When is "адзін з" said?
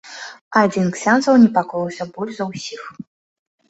0.61-0.93